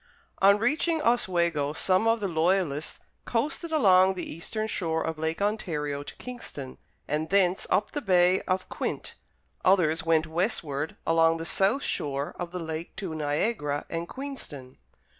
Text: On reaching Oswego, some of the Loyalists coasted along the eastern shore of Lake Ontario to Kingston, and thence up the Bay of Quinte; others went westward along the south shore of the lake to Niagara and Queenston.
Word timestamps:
On 0.41 0.57
reaching 0.57 0.99
Oswego, 1.03 1.73
some 1.73 2.07
of 2.07 2.21
the 2.21 2.27
Loyalists 2.27 3.01
coasted 3.25 3.71
along 3.71 4.15
the 4.15 4.27
eastern 4.27 4.65
shore 4.65 5.03
of 5.03 5.19
Lake 5.19 5.43
Ontario 5.43 6.01
to 6.01 6.15
Kingston, 6.15 6.79
and 7.07 7.29
thence 7.29 7.67
up 7.69 7.91
the 7.91 8.01
Bay 8.01 8.41
of 8.47 8.67
Quinte; 8.67 9.13
others 9.63 10.03
went 10.03 10.25
westward 10.25 10.95
along 11.05 11.37
the 11.37 11.45
south 11.45 11.83
shore 11.83 12.35
of 12.39 12.49
the 12.51 12.57
lake 12.57 12.95
to 12.95 13.13
Niagara 13.13 13.85
and 13.91 14.09
Queenston. 14.09 14.79